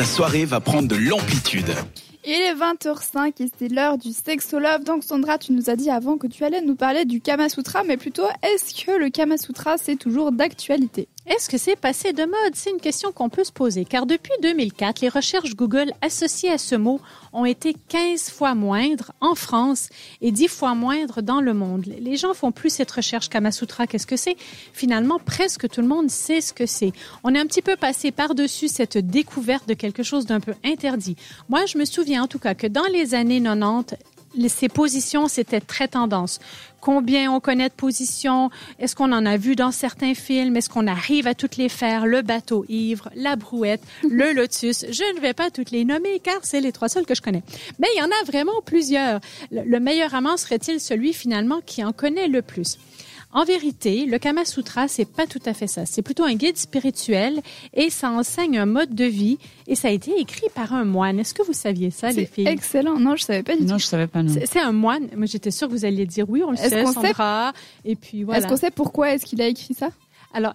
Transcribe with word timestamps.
ta 0.00 0.06
soirée 0.06 0.46
va 0.46 0.60
prendre 0.60 0.88
de 0.88 0.96
l'amplitude. 0.96 1.74
Il 2.24 2.30
est 2.30 2.54
20h05 2.54 3.42
et 3.42 3.50
c'est 3.58 3.68
l'heure 3.68 3.98
du 3.98 4.12
sexolove. 4.12 4.82
Donc 4.82 5.04
Sandra, 5.04 5.36
tu 5.36 5.52
nous 5.52 5.68
as 5.68 5.76
dit 5.76 5.90
avant 5.90 6.16
que 6.16 6.26
tu 6.26 6.42
allais 6.42 6.62
nous 6.62 6.74
parler 6.74 7.04
du 7.04 7.20
Kama 7.20 7.50
Sutra, 7.50 7.84
mais 7.84 7.98
plutôt 7.98 8.24
est-ce 8.42 8.82
que 8.82 8.92
le 8.92 9.10
Kama 9.10 9.36
Sutra 9.36 9.76
c'est 9.76 9.96
toujours 9.96 10.32
d'actualité? 10.32 11.06
Est-ce 11.30 11.48
que 11.48 11.58
c'est 11.58 11.76
passé 11.76 12.12
de 12.12 12.24
mode? 12.24 12.54
C'est 12.54 12.70
une 12.70 12.80
question 12.80 13.12
qu'on 13.12 13.28
peut 13.28 13.44
se 13.44 13.52
poser, 13.52 13.84
car 13.84 14.04
depuis 14.04 14.32
2004, 14.42 15.00
les 15.00 15.08
recherches 15.08 15.54
Google 15.54 15.92
associées 16.02 16.50
à 16.50 16.58
ce 16.58 16.74
mot 16.74 17.00
ont 17.32 17.44
été 17.44 17.76
15 17.88 18.30
fois 18.30 18.56
moindres 18.56 19.12
en 19.20 19.36
France 19.36 19.90
et 20.20 20.32
10 20.32 20.48
fois 20.48 20.74
moindres 20.74 21.22
dans 21.22 21.40
le 21.40 21.54
monde. 21.54 21.84
Les 21.86 22.16
gens 22.16 22.34
font 22.34 22.50
plus 22.50 22.70
cette 22.70 22.90
recherche 22.90 23.28
Kama 23.28 23.52
Sutra. 23.52 23.86
Qu'est-ce 23.86 24.08
que 24.08 24.16
c'est? 24.16 24.36
Finalement, 24.72 25.20
presque 25.24 25.68
tout 25.68 25.80
le 25.80 25.86
monde 25.86 26.10
sait 26.10 26.40
ce 26.40 26.52
que 26.52 26.66
c'est. 26.66 26.90
On 27.22 27.32
est 27.32 27.38
un 27.38 27.46
petit 27.46 27.62
peu 27.62 27.76
passé 27.76 28.10
par-dessus 28.10 28.66
cette 28.66 28.98
découverte 28.98 29.68
de 29.68 29.74
quelque 29.74 30.02
chose 30.02 30.26
d'un 30.26 30.40
peu 30.40 30.54
interdit. 30.64 31.14
Moi, 31.48 31.64
je 31.66 31.78
me 31.78 31.84
souviens 31.84 32.24
en 32.24 32.26
tout 32.26 32.40
cas 32.40 32.54
que 32.54 32.66
dans 32.66 32.86
les 32.92 33.14
années 33.14 33.40
90, 33.40 33.94
ces 34.48 34.68
positions, 34.68 35.28
c'était 35.28 35.60
très 35.60 35.88
tendance. 35.88 36.38
Combien 36.80 37.30
on 37.30 37.40
connaît 37.40 37.68
de 37.68 37.74
positions? 37.74 38.50
Est-ce 38.78 38.96
qu'on 38.96 39.12
en 39.12 39.26
a 39.26 39.36
vu 39.36 39.54
dans 39.54 39.70
certains 39.70 40.14
films? 40.14 40.56
Est-ce 40.56 40.68
qu'on 40.68 40.86
arrive 40.86 41.26
à 41.26 41.34
toutes 41.34 41.56
les 41.56 41.68
faire? 41.68 42.06
Le 42.06 42.22
bateau 42.22 42.64
ivre, 42.68 43.10
la 43.14 43.36
brouette, 43.36 43.82
le 44.08 44.32
lotus. 44.32 44.86
Je 44.88 45.14
ne 45.14 45.20
vais 45.20 45.34
pas 45.34 45.50
toutes 45.50 45.70
les 45.70 45.84
nommer 45.84 46.20
car 46.20 46.38
c'est 46.42 46.60
les 46.60 46.72
trois 46.72 46.88
seuls 46.88 47.06
que 47.06 47.14
je 47.14 47.22
connais. 47.22 47.42
Mais 47.78 47.88
il 47.94 47.98
y 47.98 48.02
en 48.02 48.06
a 48.06 48.24
vraiment 48.26 48.60
plusieurs. 48.64 49.20
Le 49.50 49.78
meilleur 49.78 50.14
amant 50.14 50.36
serait-il 50.36 50.80
celui 50.80 51.12
finalement 51.12 51.60
qui 51.64 51.84
en 51.84 51.92
connaît 51.92 52.28
le 52.28 52.42
plus? 52.42 52.78
En 53.32 53.44
vérité, 53.44 54.06
le 54.06 54.18
Kama 54.18 54.44
Sutra, 54.44 54.88
c'est 54.88 55.04
pas 55.04 55.24
tout 55.26 55.38
à 55.46 55.54
fait 55.54 55.68
ça. 55.68 55.86
C'est 55.86 56.02
plutôt 56.02 56.24
un 56.24 56.34
guide 56.34 56.56
spirituel 56.56 57.40
et 57.74 57.88
ça 57.88 58.10
enseigne 58.10 58.58
un 58.58 58.66
mode 58.66 58.92
de 58.94 59.04
vie 59.04 59.38
et 59.68 59.76
ça 59.76 59.86
a 59.86 59.90
été 59.92 60.18
écrit 60.18 60.48
par 60.52 60.72
un 60.74 60.84
moine. 60.84 61.20
Est-ce 61.20 61.32
que 61.32 61.44
vous 61.44 61.52
saviez 61.52 61.90
ça, 61.92 62.10
les 62.10 62.26
filles? 62.26 62.48
Excellent. 62.48 62.98
Non, 62.98 63.14
je 63.14 63.22
savais 63.22 63.44
pas 63.44 63.52
du 63.54 63.60
tout. 63.60 63.68
Non, 63.68 63.78
je 63.78 63.86
savais 63.86 64.08
pas, 64.08 64.24
non. 64.24 64.34
C'est 64.46 64.58
un 64.60 64.72
moine. 64.72 65.08
Moi, 65.16 65.26
j'étais 65.26 65.52
sûre 65.52 65.68
que 65.68 65.72
vous 65.72 65.84
alliez 65.84 66.06
dire 66.06 66.28
oui, 66.28 66.42
on 66.44 66.50
le 66.50 66.56
sait, 66.56 66.82
qu'on 66.82 66.92
sait- 66.92 67.06
Sandra. 67.08 67.52
Et 67.84 67.94
puis 67.94 68.24
voilà. 68.24 68.40
Est-ce 68.40 68.48
qu'on 68.48 68.56
sait 68.56 68.72
pourquoi 68.72 69.14
est-ce 69.14 69.24
qu'il 69.24 69.40
a 69.40 69.46
écrit 69.46 69.74
ça? 69.74 69.90
Alors, 70.32 70.54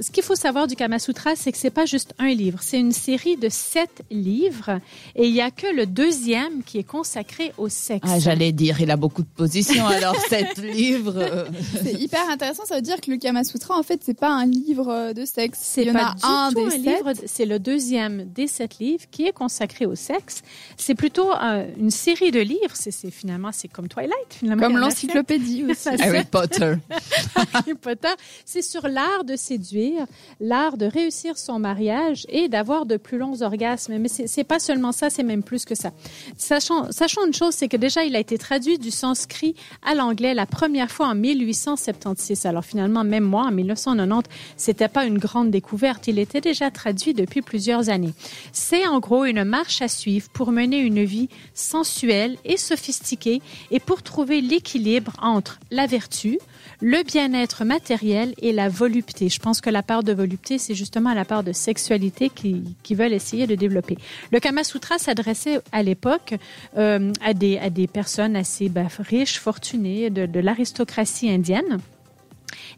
ce 0.00 0.10
qu'il 0.10 0.24
faut 0.24 0.34
savoir 0.34 0.66
du 0.66 0.74
Kama 0.74 0.98
Sutra, 0.98 1.36
c'est 1.36 1.52
que 1.52 1.58
c'est 1.58 1.70
pas 1.70 1.86
juste 1.86 2.12
un 2.18 2.28
livre, 2.28 2.58
c'est 2.60 2.80
une 2.80 2.90
série 2.90 3.36
de 3.36 3.48
sept 3.48 4.02
livres, 4.10 4.80
et 5.14 5.26
il 5.28 5.32
y 5.34 5.40
a 5.40 5.52
que 5.52 5.68
le 5.72 5.86
deuxième 5.86 6.64
qui 6.64 6.78
est 6.78 6.82
consacré 6.82 7.52
au 7.56 7.68
sexe. 7.68 8.08
Ah, 8.10 8.18
j'allais 8.18 8.50
dire, 8.50 8.80
il 8.80 8.90
a 8.90 8.96
beaucoup 8.96 9.22
de 9.22 9.28
positions, 9.36 9.86
alors 9.86 10.16
sept 10.28 10.58
livres. 10.58 11.46
C'est 11.84 11.92
hyper 11.94 12.28
intéressant. 12.30 12.64
Ça 12.66 12.74
veut 12.76 12.82
dire 12.82 13.00
que 13.00 13.10
le 13.12 13.16
Kama 13.16 13.44
Sutra, 13.44 13.76
en 13.78 13.84
fait, 13.84 14.00
c'est 14.04 14.18
pas 14.18 14.30
un 14.30 14.44
livre 14.46 15.12
de 15.12 15.24
sexe. 15.24 15.60
C'est 15.62 15.82
Il 15.82 15.88
y 15.88 15.90
en 15.90 15.94
pas 15.94 16.06
a 16.08 16.14
du 16.14 16.20
un 16.24 16.48
tout 16.52 16.54
des 16.56 16.66
un 16.66 16.70
sept. 16.70 16.80
livre, 16.82 17.12
c'est 17.26 17.46
le 17.46 17.58
deuxième 17.60 18.24
des 18.32 18.48
sept 18.48 18.78
livres 18.80 19.04
qui 19.12 19.26
est 19.26 19.32
consacré 19.32 19.86
au 19.86 19.94
sexe. 19.94 20.42
C'est 20.76 20.96
plutôt 20.96 21.30
euh, 21.32 21.66
une 21.78 21.90
série 21.92 22.32
de 22.32 22.40
livres. 22.40 22.74
C'est 22.74 22.90
c'est- 22.90 23.10
finalement 23.12 23.50
c'est 23.52 23.68
comme 23.68 23.86
Twilight 23.86 24.12
finalement. 24.30 24.62
Comme 24.66 24.78
l'encyclopédie 24.78 25.64
aussi. 25.70 25.88
Harry 26.00 26.24
Potter. 26.24 26.74
Harry 27.54 27.74
Potter, 27.74 28.08
c'est 28.44 28.62
sur 28.62 28.88
l'art 28.88 29.10
de 29.24 29.36
séduire, 29.36 30.06
l'art 30.40 30.76
de 30.76 30.86
réussir 30.86 31.38
son 31.38 31.58
mariage 31.58 32.26
et 32.28 32.48
d'avoir 32.48 32.86
de 32.86 32.96
plus 32.96 33.18
longs 33.18 33.42
orgasmes. 33.42 33.98
Mais 33.98 34.08
c'est 34.08 34.44
pas 34.44 34.58
seulement 34.58 34.92
ça, 34.92 35.10
c'est 35.10 35.22
même 35.22 35.42
plus 35.42 35.64
que 35.64 35.74
ça. 35.74 35.92
Sachant, 36.36 36.90
sachant 36.90 37.24
une 37.26 37.34
chose, 37.34 37.54
c'est 37.54 37.68
que 37.68 37.76
déjà, 37.76 38.04
il 38.04 38.16
a 38.16 38.18
été 38.18 38.38
traduit 38.38 38.78
du 38.78 38.90
sanskrit 38.90 39.54
à 39.82 39.94
l'anglais 39.94 40.34
la 40.34 40.46
première 40.46 40.90
fois 40.90 41.08
en 41.08 41.14
1876. 41.14 42.46
Alors 42.46 42.64
finalement, 42.64 43.04
même 43.04 43.24
moi, 43.24 43.44
en 43.44 43.52
1990, 43.52 44.28
c'était 44.56 44.88
pas 44.88 45.04
une 45.04 45.18
grande 45.18 45.50
découverte. 45.50 46.08
Il 46.08 46.18
était 46.18 46.40
déjà 46.40 46.70
traduit 46.70 47.14
depuis 47.14 47.42
plusieurs 47.42 47.88
années. 47.88 48.14
C'est 48.52 48.86
en 48.86 48.98
gros 48.98 49.24
une 49.24 49.44
marche 49.44 49.82
à 49.82 49.88
suivre 49.88 50.28
pour 50.30 50.52
mener 50.52 50.78
une 50.78 51.04
vie 51.04 51.28
sensuelle 51.54 52.36
et 52.44 52.56
sophistiquée 52.56 53.40
et 53.70 53.80
pour 53.80 54.02
trouver 54.02 54.40
l'équilibre 54.40 55.12
entre 55.20 55.58
la 55.70 55.86
vertu, 55.86 56.38
le 56.80 57.02
bien-être 57.02 57.64
matériel 57.64 58.34
et 58.40 58.52
la 58.52 58.68
volupté. 58.68 59.01
Je 59.20 59.38
pense 59.38 59.60
que 59.60 59.70
la 59.70 59.82
part 59.82 60.02
de 60.02 60.12
volupté, 60.12 60.58
c'est 60.58 60.74
justement 60.74 61.14
la 61.14 61.24
part 61.24 61.42
de 61.42 61.52
sexualité 61.52 62.28
qui, 62.28 62.62
qui 62.82 62.94
veulent 62.94 63.12
essayer 63.12 63.46
de 63.46 63.54
développer. 63.54 63.96
Le 64.30 64.40
Kama 64.40 64.64
Sutra 64.64 64.98
s'adressait 64.98 65.60
à 65.72 65.82
l'époque 65.82 66.34
euh, 66.76 67.12
à, 67.20 67.34
des, 67.34 67.86
personnes 67.92 68.36
assez 68.36 68.68
bah, 68.68 68.86
riches, 68.98 69.38
fortunées, 69.38 70.10
de 70.10 70.40
l'aristocratie 70.40 71.30
indienne. 71.30 71.80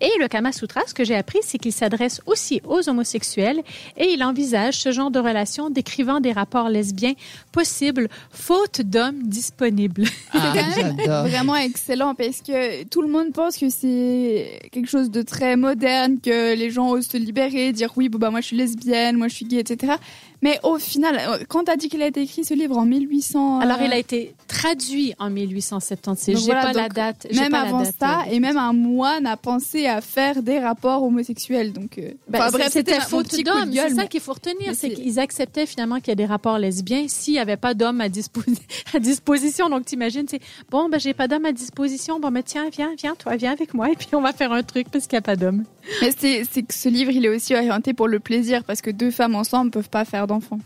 Et 0.00 0.10
le 0.20 0.28
Kama 0.28 0.52
Sutra, 0.52 0.80
ce 0.86 0.94
que 0.94 1.04
j'ai 1.04 1.14
appris, 1.14 1.38
c'est 1.42 1.58
qu'il 1.58 1.72
s'adresse 1.72 2.20
aussi 2.26 2.60
aux 2.66 2.88
homosexuels 2.88 3.62
et 3.96 4.12
il 4.12 4.22
envisage 4.24 4.74
ce 4.74 4.92
genre 4.92 5.10
de 5.10 5.18
relation 5.18 5.70
décrivant 5.70 6.20
des 6.20 6.32
rapports 6.32 6.68
lesbiens 6.68 7.14
possibles, 7.52 8.08
faute 8.30 8.80
d'hommes 8.82 9.22
disponibles. 9.24 10.04
Ah, 10.32 10.52
quand 10.54 10.82
même 10.82 10.96
j'adore. 10.98 11.26
Vraiment 11.26 11.56
excellent 11.56 12.14
parce 12.14 12.40
que 12.40 12.84
tout 12.84 13.02
le 13.02 13.08
monde 13.08 13.32
pense 13.32 13.56
que 13.56 13.68
c'est 13.68 14.60
quelque 14.72 14.88
chose 14.88 15.10
de 15.10 15.22
très 15.22 15.56
moderne, 15.56 16.18
que 16.22 16.54
les 16.54 16.70
gens 16.70 16.90
osent 16.90 17.08
se 17.08 17.16
libérer, 17.16 17.72
dire 17.72 17.90
oui, 17.96 18.08
bon, 18.08 18.18
bah, 18.18 18.30
moi 18.30 18.40
je 18.40 18.46
suis 18.46 18.56
lesbienne, 18.56 19.16
moi 19.16 19.28
je 19.28 19.34
suis 19.34 19.44
gay, 19.44 19.58
etc. 19.58 19.94
Mais 20.42 20.58
au 20.64 20.76
final, 20.78 21.16
euh, 21.18 21.38
quand 21.48 21.64
t'as 21.64 21.76
dit 21.76 21.88
qu'il 21.88 22.02
a 22.02 22.06
été 22.06 22.22
écrit 22.22 22.44
ce 22.44 22.52
livre 22.54 22.76
en 22.76 22.84
1800, 22.84 23.60
Alors, 23.60 23.78
euh, 23.80 23.84
il 23.84 23.92
a 23.92 23.98
été 23.98 24.34
traduit 24.48 25.14
en 25.18 25.30
1876. 25.30 26.34
Donc 26.34 26.40
J'ai 26.44 26.46
voilà, 26.52 26.62
pas 26.62 26.72
la 26.72 26.88
date. 26.88 27.26
même 27.34 27.50
pas 27.50 27.62
la 27.62 27.68
avant 27.68 27.82
date, 27.82 27.94
ça, 27.98 28.20
euh, 28.20 28.30
et 28.32 28.40
même 28.40 28.56
un 28.56 28.72
moine 28.72 29.26
a 29.26 29.36
pensé 29.36 29.86
à 29.86 30.00
faire 30.00 30.42
des 30.42 30.58
rapports 30.58 31.02
homosexuels. 31.04 31.72
Donc, 31.72 31.98
euh, 31.98 32.10
Ben, 32.28 32.48
enfin, 32.48 32.58
c'était 32.70 32.92
gueule, 32.92 33.68
C'est 33.72 33.88
ça 33.90 33.94
mais- 34.02 34.08
qu'il 34.08 34.20
faut 34.20 34.32
retenir, 34.32 34.68
mais 34.68 34.74
c'est 34.74 34.90
qu'ils 34.90 35.18
acceptaient 35.18 35.66
finalement 35.66 35.96
qu'il 35.96 36.08
y 36.08 36.12
a 36.12 36.16
des 36.16 36.26
rapports 36.26 36.58
lesbiens 36.58 37.06
s'il 37.08 37.34
n'y 37.34 37.38
avait 37.38 37.56
pas 37.56 37.74
d'hommes 37.74 38.00
à, 38.00 38.08
dispo- 38.08 38.42
à 38.94 38.98
disposition. 38.98 39.68
Donc, 39.68 39.84
t'imagines, 39.86 40.26
c'est 40.28 40.40
bon, 40.70 40.88
ben, 40.88 40.98
j'ai 40.98 41.14
pas 41.14 41.28
d'hommes 41.28 41.44
à 41.46 41.52
disposition. 41.52 42.18
Bon, 42.20 42.30
ben, 42.30 42.42
tiens, 42.42 42.68
viens, 42.72 42.90
viens, 42.98 43.14
toi, 43.14 43.36
viens 43.36 43.52
avec 43.52 43.74
moi 43.74 43.90
et 43.90 43.96
puis 43.96 44.08
on 44.14 44.20
va 44.20 44.32
faire 44.32 44.52
un 44.52 44.62
truc 44.62 44.88
parce 44.90 45.06
qu'il 45.06 45.16
n'y 45.16 45.20
a 45.20 45.22
pas 45.22 45.36
d'hommes. 45.36 45.64
Mais 46.00 46.10
c'est 46.18 46.62
que 46.62 46.74
ce 46.74 46.88
livre, 46.88 47.10
il 47.10 47.24
est 47.24 47.28
aussi 47.28 47.54
orienté 47.54 47.92
pour 47.92 48.08
le 48.08 48.20
plaisir 48.20 48.64
parce 48.64 48.80
que 48.82 48.90
deux 48.90 49.10
femmes 49.10 49.34
ensemble 49.34 49.70
peuvent 49.70 49.90
pas 49.90 50.04
faire 50.04 50.26
d'enfants. 50.32 50.58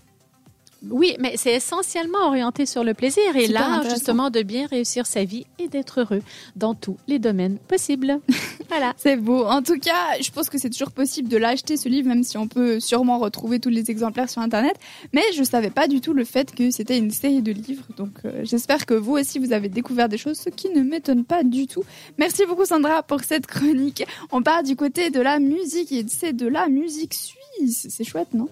Oui, 0.91 1.16
mais 1.19 1.34
c'est 1.37 1.54
essentiellement 1.54 2.27
orienté 2.27 2.66
sur 2.66 2.84
le 2.84 2.94
plaisir 2.94 3.34
et 3.34 3.47
l'art, 3.47 3.88
justement, 3.88 4.31
de 4.31 4.43
bien 4.43 4.66
réussir 4.66 5.06
sa 5.06 5.25
vie 5.25 5.47
et 5.59 5.69
d'être 5.69 6.00
heureux 6.00 6.22
dans 6.54 6.75
tous 6.75 6.97
les 7.09 7.19
domaines 7.19 7.59
possibles. 7.59 8.21
voilà. 8.69 8.93
C'est 8.97 9.16
beau. 9.16 9.44
En 9.44 9.62
tout 9.62 9.78
cas, 9.78 10.21
je 10.21 10.31
pense 10.31 10.50
que 10.50 10.59
c'est 10.59 10.71
toujours 10.71 10.93
possible 10.93 11.28
de 11.28 11.38
l'acheter 11.38 11.77
ce 11.77 11.88
livre, 11.88 12.09
même 12.09 12.22
si 12.22 12.37
on 12.37 12.47
peut 12.47 12.78
sûrement 12.78 13.19
retrouver 13.19 13.59
tous 13.59 13.71
les 13.71 13.91
exemplaires 13.91 14.28
sur 14.28 14.43
Internet. 14.43 14.77
Mais 15.12 15.22
je 15.34 15.43
savais 15.43 15.71
pas 15.71 15.88
du 15.88 16.00
tout 16.00 16.12
le 16.12 16.25
fait 16.25 16.54
que 16.54 16.71
c'était 16.71 16.98
une 16.98 17.10
série 17.10 17.43
de 17.43 17.53
livres. 17.53 17.87
Donc 17.97 18.12
euh, 18.25 18.43
j'espère 18.44 18.87
que 18.87 18.94
vous 18.94 19.12
aussi 19.12 19.38
vous 19.38 19.53
avez 19.53 19.69
découvert 19.69 20.09
des 20.09 20.19
choses, 20.19 20.38
ce 20.38 20.50
qui 20.50 20.69
ne 20.69 20.83
m'étonne 20.83 21.25
pas 21.25 21.43
du 21.43 21.66
tout. 21.66 21.84
Merci 22.19 22.44
beaucoup 22.47 22.66
Sandra 22.66 23.03
pour 23.03 23.25
cette 23.25 23.47
chronique. 23.47 24.04
On 24.31 24.43
part 24.43 24.62
du 24.62 24.77
côté 24.77 25.10
de 25.10 25.21
la 25.21 25.38
musique 25.38 25.91
et 25.91 26.04
c'est 26.06 26.34
de 26.34 26.47
la 26.47 26.69
musique 26.69 27.15
suisse. 27.15 27.87
C'est 27.88 28.04
chouette, 28.04 28.34
non? 28.34 28.48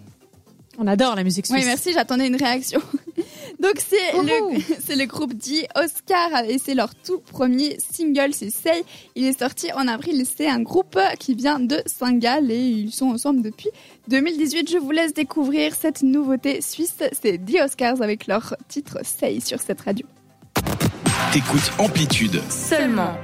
On 0.79 0.87
adore 0.87 1.15
la 1.15 1.25
musique 1.25 1.47
suisse. 1.47 1.59
Oui, 1.59 1.65
merci, 1.65 1.93
j'attendais 1.93 2.27
une 2.27 2.37
réaction. 2.37 2.81
Donc 3.61 3.75
c'est 3.79 4.12
le, 4.12 4.61
c'est 4.85 4.97
le 4.97 5.07
groupe 5.07 5.35
dit 5.35 5.65
Oscar 5.77 6.45
et 6.49 6.59
c'est 6.59 6.75
leur 6.75 6.95
tout 6.95 7.19
premier 7.21 7.77
single, 7.79 8.33
c'est 8.33 8.51
Say. 8.51 8.85
Il 9.15 9.25
est 9.25 9.39
sorti 9.39 9.73
en 9.73 9.87
avril, 9.87 10.25
c'est 10.37 10.49
un 10.49 10.61
groupe 10.61 10.99
qui 11.19 11.35
vient 11.35 11.61
de 11.61 11.81
Saint-Gall 11.87 12.51
et 12.51 12.59
ils 12.59 12.93
sont 12.93 13.07
ensemble 13.07 13.43
depuis 13.43 13.71
2018. 14.09 14.71
Je 14.71 14.79
vous 14.79 14.91
laisse 14.91 15.15
découvrir 15.15 15.75
cette 15.75 16.03
nouveauté 16.03 16.61
suisse, 16.61 16.97
c'est 17.12 17.39
The 17.39 17.62
Oscars 17.65 18.03
avec 18.03 18.27
leur 18.27 18.56
titre 18.69 18.99
Say 19.03 19.41
sur 19.41 19.61
cette 19.61 19.81
radio. 19.83 20.06
T'écoutes 21.33 21.73
Amplitude. 21.79 22.41
Seulement 22.49 23.12